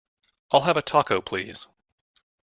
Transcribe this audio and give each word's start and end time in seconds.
I'll 0.51 0.61
have 0.61 0.77
a 0.77 0.81
Taco, 0.81 1.21
please. 1.21 1.67